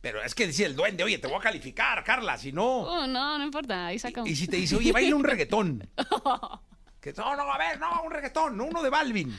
Pero 0.02 0.24
es 0.24 0.34
que 0.34 0.48
decía 0.48 0.66
el 0.66 0.76
duende, 0.76 1.04
oye, 1.04 1.18
te 1.18 1.28
voy 1.28 1.38
a 1.38 1.42
calificar, 1.42 2.04
Carla, 2.04 2.38
si 2.38 2.52
no. 2.54 2.82
Uh, 3.04 3.08
no, 3.08 3.38
no 3.38 3.44
importa, 3.44 3.88
ahí 3.88 4.00
sacamos. 4.00 4.30
Y 4.30 4.36
si 4.36 4.48
te 4.48 4.56
dice, 4.58 4.76
oye, 4.78 4.92
baila 4.92 5.16
un 5.16 5.24
reggaetón. 5.24 5.90
Que 7.02 7.14
no, 7.14 7.34
no, 7.34 7.44
a 7.44 7.58
ver, 7.58 7.80
no, 7.80 8.04
un 8.04 8.12
reggaetón, 8.12 8.58
no 8.58 8.66
uno 8.66 8.84
de 8.84 8.90
Balvin. 8.90 9.34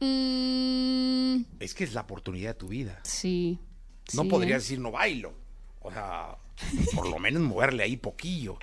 Mm, 0.00 1.44
Es 1.60 1.74
que 1.74 1.84
es 1.84 1.92
la 1.94 2.02
oportunidad 2.02 2.50
de 2.50 2.54
tu 2.54 2.68
vida. 2.68 3.00
sí. 3.04 3.58
No 4.12 4.22
sí, 4.24 4.28
podrías 4.28 4.58
¿eh? 4.58 4.64
decir 4.64 4.80
no 4.80 4.90
bailo. 4.90 5.32
O 5.80 5.90
sea, 5.90 6.36
por 6.94 7.08
lo 7.08 7.18
menos 7.18 7.42
moverle 7.42 7.82
ahí 7.84 7.96
poquillo. 7.96 8.58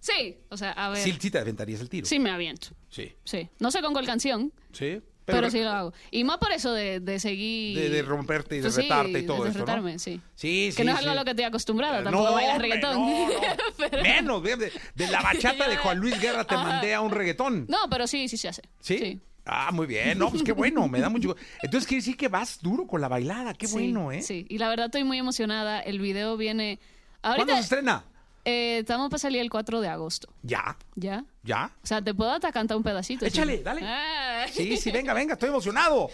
Sí, 0.00 0.38
o 0.50 0.56
sea, 0.58 0.72
a 0.72 0.90
ver. 0.90 0.98
Sí, 1.02 1.16
sí 1.18 1.30
te 1.30 1.38
aventarías 1.38 1.80
el 1.80 1.88
tiro. 1.88 2.06
Sí 2.06 2.18
me 2.18 2.30
aviento. 2.30 2.68
Sí. 2.90 3.10
Sí. 3.24 3.48
No 3.58 3.70
sé 3.70 3.80
con 3.80 3.94
cuál 3.94 4.04
canción, 4.04 4.52
Sí. 4.72 5.00
Pero, 5.24 5.50
sí 5.50 5.60
lo 5.60 5.70
hago. 5.70 5.92
Y 6.10 6.24
más 6.24 6.38
por 6.38 6.52
eso 6.52 6.72
de, 6.72 7.00
de 7.00 7.20
seguir... 7.20 7.78
De, 7.78 7.88
de 7.90 8.02
romperte 8.02 8.56
y 8.56 8.60
de 8.60 8.70
sí, 8.70 8.82
retarte 8.82 9.18
y 9.20 9.26
todo 9.26 9.44
de 9.44 9.50
retarme, 9.52 9.92
¿no? 9.94 9.98
sí. 9.98 10.20
Sí, 10.34 10.70
sí, 10.70 10.76
Que 10.76 10.84
no 10.84 10.92
es 10.92 10.98
algo 10.98 11.10
sí. 11.10 11.16
a 11.16 11.20
lo 11.20 11.24
que 11.24 11.30
estoy 11.30 11.44
acostumbrada, 11.44 12.00
Eh, 12.00 12.04
tampoco 12.04 12.38
reggaetón. 12.58 12.94
no, 12.94 13.28
no. 13.28 13.34
Pero- 13.90 14.02
Menos, 14.02 14.42
de, 14.42 14.72
la 15.10 15.20
bachata 15.22 15.68
de 15.68 15.76
Juan 15.76 15.98
Luis 15.98 16.20
Guerra 16.20 16.44
te 16.44 16.54
Ajá. 16.54 16.64
mandé 16.64 16.94
a 16.94 17.00
un 17.00 17.10
reggaetón. 17.10 17.66
No, 17.68 17.78
pero 17.90 18.06
sí, 18.06 18.28
sí 18.28 18.36
se 18.36 18.48
hace. 18.48 18.62
¿Sí? 18.80 19.20
Ah, 19.46 19.70
muy 19.72 19.86
bien. 19.86 20.18
No, 20.18 20.30
pues 20.30 20.42
qué 20.42 20.52
bueno, 20.52 20.86
me 20.88 21.00
da 21.00 21.08
mucho. 21.08 21.34
Entonces 21.62 21.88
quiere 21.88 22.00
decir 22.02 22.16
que 22.16 22.28
vas 22.28 22.60
duro 22.60 22.86
con 22.86 23.00
la 23.00 23.08
bailada. 23.08 23.54
Qué 23.54 23.66
bueno, 23.68 24.12
¿eh? 24.12 24.22
Sí, 24.22 24.46
y 24.48 24.58
la 24.58 24.68
verdad 24.68 24.86
estoy 24.86 25.04
muy 25.04 25.18
emocionada. 25.18 25.80
El 25.80 25.98
video 25.98 26.36
viene... 26.36 26.78
¿Cuándo 27.22 27.40
Ahorita 27.42 27.56
se 27.56 27.62
estrena? 27.62 28.04
Eh, 28.44 28.78
estamos 28.78 29.10
para 29.10 29.18
salir 29.18 29.40
el 29.40 29.50
4 29.50 29.80
de 29.80 29.88
agosto, 29.88 30.28
Ya, 30.42 30.76
¿ya? 30.94 31.24
ya. 31.42 31.70
O 31.82 31.86
sea, 31.86 32.02
te 32.02 32.14
puedo 32.14 32.30
hasta 32.32 32.50
cantar 32.52 32.76
un 32.76 32.82
pedacito. 32.82 33.24
Échale, 33.26 33.58
sí. 33.58 33.62
dale. 33.62 33.82
Ah. 33.84 34.46
Sí, 34.52 34.76
sí, 34.76 34.90
venga, 34.90 35.12
venga, 35.14 35.34
estoy 35.34 35.48
emocionado. 35.50 36.08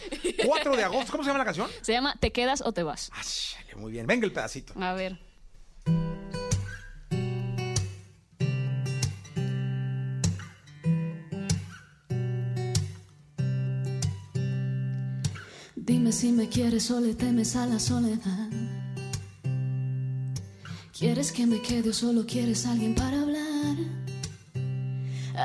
4 0.44 0.76
de 0.76 0.84
agosto, 0.84 1.12
¿cómo 1.12 1.22
se 1.24 1.28
llama 1.28 1.38
la 1.38 1.44
canción? 1.44 1.68
Se 1.82 1.92
llama 1.92 2.14
Te 2.20 2.32
quedas 2.32 2.62
o 2.62 2.72
te 2.72 2.82
vas. 2.82 3.10
Chale, 3.22 3.76
muy 3.76 3.92
bien, 3.92 4.06
venga 4.06 4.26
el 4.26 4.32
pedacito. 4.32 4.72
A 4.80 4.92
ver. 4.94 5.18
Dime 15.76 16.10
si 16.12 16.32
me 16.32 16.48
quieres 16.48 16.90
o 16.90 17.00
le 17.00 17.14
temes 17.14 17.54
a 17.56 17.66
la 17.66 17.78
soledad. 17.78 18.48
¿Quieres 21.06 21.30
que 21.30 21.46
me 21.46 21.62
quede 21.62 21.90
o 21.90 21.92
solo 21.92 22.26
quieres 22.26 22.66
alguien 22.66 22.92
para 22.92 23.22
hablar? 23.22 23.76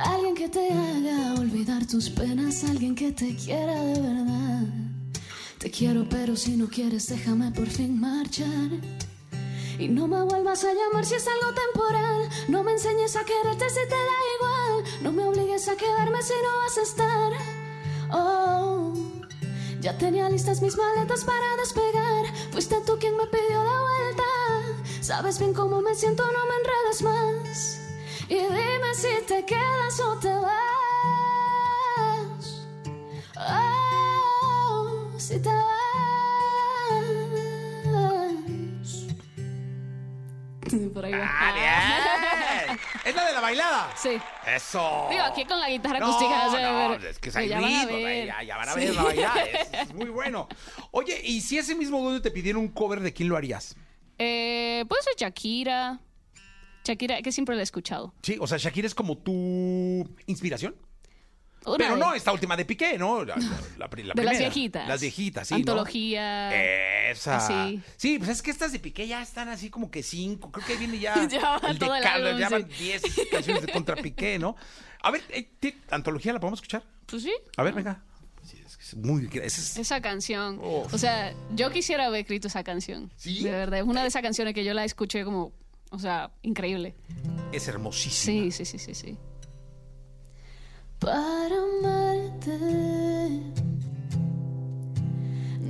Alguien 0.06 0.34
que 0.34 0.50
te 0.50 0.72
haga 0.72 1.36
olvidar 1.40 1.86
tus 1.86 2.10
penas, 2.10 2.64
alguien 2.64 2.96
que 2.96 3.12
te 3.12 3.36
quiera 3.36 3.76
de 3.80 4.02
verdad. 4.02 4.64
Te 5.60 5.70
quiero, 5.70 6.10
pero 6.10 6.36
si 6.36 6.58
no 6.58 6.68
quieres, 6.68 7.10
déjame 7.10 7.52
por 7.52 7.68
fin 7.68 8.00
marchar. 8.00 8.72
Y 9.78 9.88
no 9.88 10.08
me 10.08 10.24
vuelvas 10.24 10.64
a 10.64 10.74
llamar 10.74 11.06
si 11.06 11.14
es 11.14 11.28
algo 11.28 11.54
temporal. 11.54 12.28
No 12.48 12.64
me 12.64 12.72
enseñes 12.72 13.16
a 13.16 13.24
quererte 13.24 13.70
si 13.70 13.88
te 13.88 14.02
da 14.10 14.20
igual. 14.38 15.04
No 15.04 15.12
me 15.12 15.26
obligues 15.26 15.68
a 15.68 15.76
quedarme 15.76 16.24
si 16.24 16.34
no 16.42 16.58
vas 16.58 16.78
a 16.80 16.82
estar. 16.82 17.34
Oh, 18.12 18.94
ya 19.80 19.96
tenía 19.96 20.28
listas 20.28 20.60
mis 20.64 20.76
maletas 20.76 21.24
para 21.24 21.56
despegar. 21.58 22.52
Fuiste 22.52 22.78
tú 22.84 22.98
quien 23.00 23.16
me 23.16 23.28
pidió 23.28 23.64
la 23.64 23.80
vuelta. 23.80 24.71
Sabes 25.02 25.40
bien 25.40 25.54
cómo 25.54 25.82
me 25.82 25.96
siento, 25.96 26.24
no 26.24 26.46
me 26.46 26.56
enredes 26.56 27.02
más. 27.02 27.80
Y 28.30 28.36
dime 28.36 28.94
si 28.94 29.08
te 29.28 29.44
quedas 29.46 30.00
o 30.00 30.18
te 30.20 30.30
vas. 30.34 30.52
Oh, 33.38 35.12
si 35.18 35.40
te 35.42 35.50
vas. 35.50 35.72
Por 40.94 41.04
ahí 41.06 41.12
va. 41.12 41.30
¡Ah, 41.30 41.54
bien! 42.68 42.80
¡Es 43.04 43.16
la 43.16 43.26
de 43.26 43.34
la 43.34 43.42
bailada! 43.42 43.90
Sí. 43.98 44.22
¡Eso! 44.48 45.08
Digo, 45.10 45.24
aquí 45.24 45.44
con 45.46 45.60
la 45.60 45.68
guitarra 45.70 46.00
No, 46.00 46.06
acústica. 46.08 46.48
no, 46.62 46.94
es 46.96 47.20
que 47.20 47.30
es 47.30 47.36
ahí 47.36 47.50
ya 47.50 47.60
van 47.60 47.74
a 47.74 47.86
ver. 47.88 48.28
ya, 48.28 48.44
ya 48.44 48.58
van 48.58 48.70
a 48.70 48.74
Sí. 48.74 48.80
ver 48.80 48.96
la 48.96 49.04
bailada. 49.04 49.44
Es, 49.44 49.70
es 49.74 49.94
muy 49.96 50.10
bueno. 50.10 50.48
Oye, 50.92 51.20
¿y 51.24 51.42
si 51.42 51.58
ese 51.58 51.76
mismo 51.76 52.00
duende 52.02 52.22
te 52.22 52.32
pidiera 52.32 52.58
un 52.60 52.70
cover 52.70 53.02
de 53.02 53.12
quién 53.12 53.28
lo 53.28 53.36
harías? 53.36 53.76
Eh, 54.24 54.86
puede 54.88 55.02
ser 55.02 55.14
Shakira. 55.18 56.00
Shakira, 56.86 57.22
que 57.22 57.32
siempre 57.32 57.56
la 57.56 57.62
he 57.62 57.64
escuchado. 57.64 58.14
Sí, 58.22 58.38
o 58.40 58.46
sea, 58.48 58.58
Shakira 58.58 58.88
es 58.88 58.96
como 58.96 59.18
tu 59.18 60.08
inspiración. 60.28 60.76
Una 61.64 61.78
Pero 61.78 61.94
de- 61.94 62.00
no 62.00 62.14
esta 62.16 62.32
última 62.32 62.58
de 62.58 62.66
Piqué, 62.66 62.98
¿no? 62.98 63.24
La, 63.24 63.36
la- 63.78 63.88
De 63.88 64.24
las 64.24 64.38
viejitas. 64.40 64.88
Las 64.88 65.02
viejitas, 65.02 65.48
sí. 65.48 65.54
¿no? 65.54 65.58
Antología. 65.60 67.10
Esa. 67.12 67.38
Así. 67.38 67.82
Sí, 67.98 68.18
pues 68.18 68.30
es 68.32 68.42
que 68.42 68.50
estas 68.50 68.72
de 68.72 68.80
Piqué 68.80 69.08
ya 69.08 69.22
están 69.22 69.48
así 69.50 69.70
como 69.70 69.92
que 69.92 70.02
cinco. 70.02 70.52
Creo 70.52 70.66
que 70.66 70.74
ahí 70.74 70.80
viene 70.80 70.98
ya. 71.00 71.16
Ya 71.28 71.58
el 71.68 71.78
de 71.78 71.88
Carlos, 72.02 72.40
ya 72.40 72.50
van 72.50 72.68
diez 72.80 73.04
canciones 73.30 73.64
de 73.66 73.72
contra 73.72 73.96
Piqué, 74.02 74.40
¿no? 74.40 74.56
A 75.04 75.12
ver, 75.12 75.22
eh, 75.30 75.48
¿ti- 75.60 75.76
¿antología 75.92 76.34
la 76.34 76.40
podemos 76.40 76.58
escuchar? 76.58 76.84
Pues 77.06 77.22
sí. 77.24 77.34
A 77.58 77.64
ver, 77.64 77.74
venga. 77.76 78.04
Es, 78.92 78.96
muy. 78.98 79.30
es- 79.34 79.78
Esa 79.78 80.02
canción. 80.02 80.60
Uf. 80.60 80.94
O 80.94 80.98
sea, 80.98 81.34
yo 81.56 81.72
quisiera 81.72 82.06
haber 82.08 82.22
escrito 82.22 82.48
esa 82.48 82.64
canción. 82.64 83.12
¿Sí? 83.16 83.44
De 83.44 83.52
verdad. 83.52 83.80
Es 83.80 83.86
una 83.86 84.02
de 84.02 84.08
esas 84.08 84.22
canciones 84.22 84.54
que 84.54 84.64
yo 84.64 84.74
la 84.74 84.84
escuché 84.86 85.24
como. 85.24 85.52
O 85.92 86.00
sea, 86.00 86.32
increíble. 86.42 86.96
es 87.52 87.68
hermosísimo. 87.68 88.44
Sí, 88.44 88.52
sí, 88.52 88.66
sí, 88.66 88.78
sí, 88.80 88.94
sí. 88.96 89.18
Para 91.00 91.56
amarte 91.56 92.60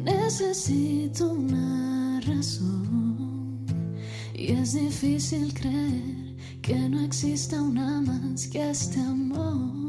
necesito 0.04 1.30
una 1.32 2.20
razón 2.22 3.66
y 4.34 4.52
es 4.54 4.74
difícil 4.74 5.54
creer 5.54 6.36
que 6.62 6.76
no 6.78 7.02
exista 7.06 7.62
una 7.62 8.02
más 8.02 8.48
que 8.48 8.70
este 8.72 9.00
amor. 9.00 9.81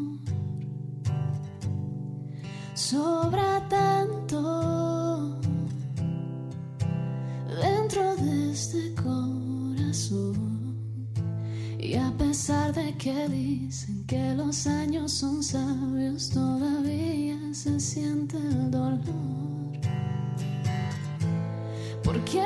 Sobra 2.91 3.63
tanto 3.69 5.39
dentro 7.63 8.17
de 8.17 8.51
este 8.51 8.93
corazón. 8.97 10.35
Y 11.79 11.95
a 11.95 12.13
pesar 12.19 12.75
de 12.75 12.93
que 12.99 13.29
dicen 13.29 14.05
que 14.05 14.35
los 14.35 14.67
años 14.67 15.13
son 15.13 15.45
sabios, 15.45 16.31
todavía 16.31 17.39
se 17.53 17.79
siente 17.79 18.37
el 18.37 18.73
dolor. 18.73 18.99
Porque 22.03 22.43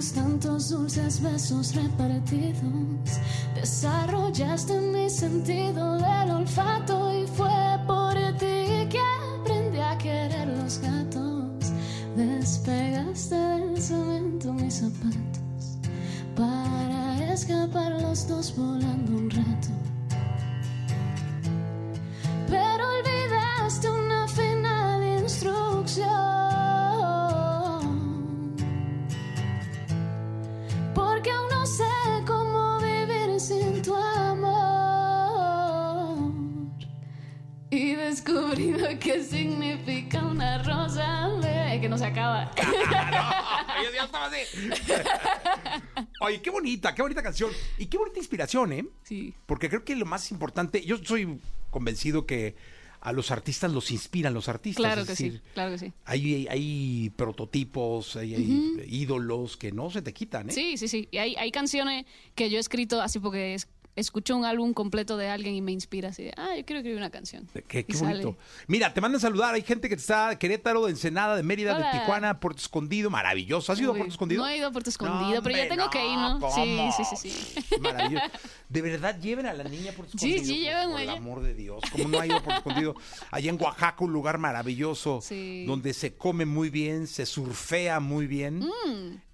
Tantos 0.00 0.70
dulces 0.70 1.20
besos 1.20 1.74
repartidos, 1.74 3.20
desarrollaste 3.54 4.80
mi 4.80 5.10
sentido 5.10 5.98
del 5.98 6.30
olfato 6.30 7.12
y 7.12 7.26
fue 7.26 7.78
por 7.86 8.14
ti 8.38 8.88
que 8.88 8.98
aprendí 9.38 9.78
a 9.78 9.98
querer 9.98 10.48
los 10.56 10.78
gatos. 10.78 11.72
Despegaste 12.16 13.34
del 13.34 13.80
cemento 13.80 14.54
mis 14.54 14.76
zapatos 14.76 15.78
para 16.34 17.32
escapar 17.34 17.92
los 18.00 18.26
dos 18.26 18.56
volando 18.56 19.12
un 19.18 19.28
rato. 19.28 19.59
Lo 38.14 38.98
que 38.98 39.22
significa 39.22 40.24
una 40.24 40.62
rosa 40.62 41.28
bebé, 41.40 41.80
que 41.80 41.88
no 41.88 41.96
se 41.96 42.06
acaba. 42.06 42.50
Yo 42.56 43.90
ya 43.94 44.04
estaba 44.04 44.26
así. 44.26 44.38
Oye, 46.20 46.42
qué 46.42 46.50
bonita, 46.50 46.94
qué 46.94 47.02
bonita 47.02 47.22
canción. 47.22 47.50
Y 47.78 47.86
qué 47.86 47.98
bonita 47.98 48.18
inspiración, 48.18 48.72
¿eh? 48.72 48.84
Sí. 49.04 49.32
Porque 49.46 49.68
creo 49.68 49.84
que 49.84 49.94
lo 49.94 50.06
más 50.06 50.30
importante, 50.32 50.84
yo 50.84 50.98
soy 50.98 51.38
convencido 51.70 52.26
que 52.26 52.56
a 53.00 53.12
los 53.12 53.30
artistas 53.30 53.70
los 53.72 53.90
inspiran 53.92 54.34
los 54.34 54.48
artistas. 54.48 54.80
Claro 54.84 55.00
es 55.02 55.06
que 55.06 55.12
decir, 55.12 55.32
sí, 55.34 55.40
claro 55.54 55.70
que 55.72 55.78
sí. 55.78 55.92
Hay, 56.04 56.34
hay, 56.34 56.46
hay 56.48 57.10
prototipos, 57.16 58.16
hay, 58.16 58.34
hay 58.34 58.84
ídolos 58.88 59.56
que 59.56 59.72
no 59.72 59.88
se 59.90 60.02
te 60.02 60.12
quitan, 60.12 60.50
¿eh? 60.50 60.52
Sí, 60.52 60.76
sí, 60.76 60.88
sí. 60.88 61.08
Y 61.10 61.18
hay, 61.18 61.36
hay 61.36 61.50
canciones 61.52 62.04
que 62.34 62.50
yo 62.50 62.56
he 62.58 62.60
escrito 62.60 63.00
así 63.00 63.18
porque 63.20 63.54
es- 63.54 63.68
escucho 63.96 64.36
un 64.36 64.44
álbum 64.44 64.72
completo 64.72 65.16
de 65.16 65.28
alguien 65.28 65.54
y 65.54 65.60
me 65.62 65.72
inspira 65.72 66.08
así 66.10 66.24
de, 66.24 66.32
ah, 66.36 66.54
yo 66.56 66.64
quiero 66.64 66.78
escribir 66.78 66.96
una 66.98 67.10
canción. 67.10 67.48
Qué, 67.68 67.84
bonito. 67.98 68.36
Mira, 68.66 68.94
te 68.94 69.00
mandan 69.00 69.20
saludar. 69.20 69.54
Hay 69.54 69.62
gente 69.62 69.88
que 69.88 69.94
está 69.94 70.30
de 70.30 70.38
Querétaro, 70.38 70.84
de 70.86 70.92
Ensenada, 70.92 71.36
de 71.36 71.42
Mérida, 71.42 71.76
de. 71.76 71.98
Tijuana, 71.98 72.40
Puerto 72.40 72.60
Escondido. 72.60 73.10
Maravilloso. 73.10 73.72
¿Has 73.72 73.80
ido 73.80 73.92
a 73.92 73.94
Puerto 73.94 74.12
Escondido? 74.12 74.42
No 74.42 74.48
he 74.48 74.56
ido 74.56 74.68
a 74.68 74.70
Puerto 74.72 74.90
Escondido, 74.90 75.34
No, 75.34 75.42
pero 75.42 75.56
ya 75.56 75.68
tengo 75.68 75.90
que 75.90 76.04
ir, 76.06 76.16
¿no? 76.18 76.38
¿cómo? 76.40 76.54
Sí, 76.54 76.78
sí, 76.96 77.16
sí, 77.16 77.30
sí. 77.30 77.78
Maravilloso. 77.80 78.24
De 78.68 78.82
verdad, 78.82 79.18
lleven 79.20 79.46
a 79.46 79.52
la 79.52 79.64
niña 79.64 79.90
a 79.90 79.94
Puerto 79.94 80.16
Sí, 80.16 80.34
Escondido. 80.34 80.44
sí, 80.44 80.52
por- 80.54 80.62
llévenme 80.62 80.92
Por 80.92 81.00
el 81.02 81.10
amor 81.10 81.42
de 81.42 81.54
Dios. 81.54 81.82
¿Cómo 81.92 82.08
no 82.08 82.20
ha 82.20 82.26
ido 82.26 82.36
a 82.36 82.42
Puerto 82.42 82.58
Escondido? 82.70 82.94
Allá 83.30 83.50
en 83.50 83.60
Oaxaca, 83.60 84.04
un 84.04 84.12
lugar 84.12 84.38
maravilloso. 84.38 85.20
Sí. 85.22 85.64
Donde 85.66 85.92
se 85.94 86.14
come 86.16 86.46
muy 86.46 86.70
bien, 86.70 87.06
se 87.06 87.26
surfea 87.26 87.98
muy 88.00 88.26
bien. 88.26 88.60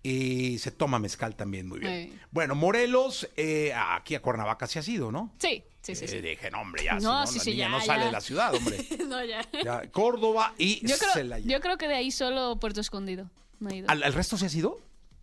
Y 0.09 0.59
se 0.59 0.71
toma 0.71 0.99
mezcal 1.01 1.35
también 1.35 1.67
muy 1.67 1.81
bien. 1.81 2.11
Sí. 2.13 2.19
Bueno, 2.31 2.55
Morelos, 2.55 3.29
eh, 3.37 3.73
aquí 3.75 4.15
a 4.15 4.23
Cuernavaca 4.23 4.67
se 4.69 4.79
ha 4.79 4.83
sido, 4.83 5.11
¿no? 5.11 5.35
Sí, 5.41 5.65
sí, 5.83 5.97
sí. 5.97 6.07
sí. 6.07 6.17
Eh, 6.19 6.23
dije, 6.23 6.49
no, 6.51 6.61
hombre, 6.61 6.85
ya. 6.85 6.95
No, 7.01 7.01
si 7.01 7.09
no, 7.09 7.27
sí, 7.27 7.39
la 7.39 7.45
sí, 7.45 7.51
niña 7.51 7.65
ya, 7.65 7.69
no 7.71 7.81
sale 7.81 8.01
ya. 8.01 8.07
de 8.07 8.13
la 8.13 8.21
ciudad, 8.21 8.55
hombre. 8.55 8.87
no, 9.09 9.25
ya. 9.25 9.41
Ya, 9.65 9.91
Córdoba 9.91 10.55
y 10.59 10.87
Yo 10.87 10.97
creo, 10.97 11.13
Celaya. 11.13 11.45
yo 11.47 11.61
creo 11.61 11.77
que 11.77 11.89
de 11.89 11.95
ahí 11.97 12.11
solo 12.13 12.57
Puerto 12.61 12.81
Escondido. 12.81 13.31
No 13.59 13.71
he 13.71 13.77
ido. 13.79 13.91
¿Al, 13.91 14.03
al 14.05 14.13
resto 14.13 14.37
se 14.39 14.47
ha 14.47 14.49
sido? 14.49 14.79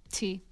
Sí. 0.10 0.44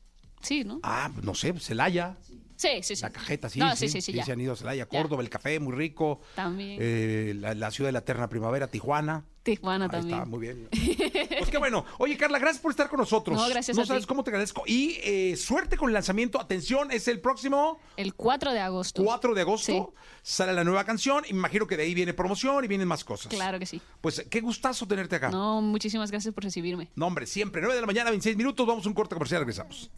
Sí, 0.42 0.64
¿no? 0.64 0.80
Ah, 0.84 1.12
no 1.22 1.36
sé, 1.36 1.54
Celaya, 1.60 2.16
Sí, 2.56 2.70
sí, 2.84 2.96
sí. 2.96 3.02
la 3.02 3.10
cajeta, 3.10 3.50
sí, 3.50 3.60
No, 3.60 3.76
sí, 3.76 3.90
sí, 3.90 4.02
sí, 4.02 4.12
sí, 4.12 4.14
ya. 4.14 4.24
se 4.24 4.32
han 4.32 4.40
ido 4.40 4.54
a 4.54 4.56
Celaya, 4.56 4.88
Ya. 4.90 5.00
Córdoba, 5.02 5.24
el 5.24 5.30
café, 5.30 5.60
muy 5.60 5.74
rico. 5.76 6.22
También. 6.36 6.78
Eh, 6.80 7.34
la, 7.36 7.54
la 7.56 7.72
ciudad 7.72 7.90
de 7.90 7.94
la 7.94 8.00
eterna 8.00 8.30
primavera, 8.30 8.68
Tijuana. 8.68 9.26
Tijuana 9.44 9.86
Ahí 9.86 9.92
también. 9.92 10.18
está, 10.20 10.30
muy 10.30 10.40
bien. 10.40 10.70
Pues 11.40 11.50
qué 11.50 11.58
bueno. 11.58 11.84
Oye, 11.98 12.16
Carla, 12.18 12.38
gracias 12.38 12.62
por 12.62 12.72
estar 12.72 12.88
con 12.90 13.00
nosotros. 13.00 13.36
No, 13.38 13.48
gracias 13.50 13.76
No 13.76 13.84
a 13.84 13.86
sabes 13.88 14.04
ti. 14.04 14.08
cómo 14.08 14.24
te 14.24 14.30
agradezco. 14.30 14.64
Y 14.68 14.98
eh, 15.04 15.36
suerte 15.36 15.78
con 15.78 15.90
el 15.90 15.94
lanzamiento. 15.94 16.40
Atención, 16.40 16.92
es 16.92 17.08
el 17.08 17.20
próximo 17.20 17.80
El 17.98 18.14
4 18.14 18.52
de 18.54 18.60
agosto. 18.60 19.04
4 19.04 19.34
de 19.34 19.42
agosto. 19.42 19.72
Sí. 19.96 20.04
Sale 20.22 20.54
la 20.54 20.64
nueva 20.64 20.84
canción. 20.84 21.24
imagino 21.30 21.66
que 21.66 21.76
de 21.78 21.84
ahí 21.84 21.94
viene 21.96 22.14
promoción 22.14 22.64
y 22.64 22.68
vienen 22.68 22.88
más 22.88 23.04
cosas. 23.04 23.28
Claro 23.34 23.58
que 23.58 23.66
sí. 23.66 23.82
Pues 24.02 24.24
qué 24.30 24.42
gustazo 24.42 24.86
tenerte 24.88 25.16
acá. 25.16 25.30
No, 25.32 25.56
No, 25.56 25.62
muchísimas 25.62 26.12
gracias 26.12 26.34
por 26.34 26.44
recibirme. 26.44 26.90
hombre, 27.00 27.26
siempre. 27.26 27.62
9 27.62 27.74
de 27.76 27.82
la 27.82 27.88
mañana, 27.88 28.10
26 28.12 28.38
minutos. 28.38 28.68
Vamos 28.68 28.86
a 28.86 28.90
un 28.90 28.94
corte 28.96 29.16
comercial. 29.16 29.40
Regresamos. 29.42 29.90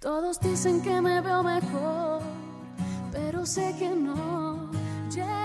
Todos 0.00 0.40
dicen 0.40 0.82
que 0.82 1.00
me 1.00 1.20
veo 1.20 1.42
mejor, 1.42 2.22
pero 3.12 3.44
sé 3.46 3.74
que 3.78 3.88
no. 3.90 4.70
Ya 5.10 5.43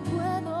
puedo 0.00 0.57